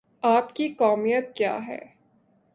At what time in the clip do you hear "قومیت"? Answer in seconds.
0.73-1.35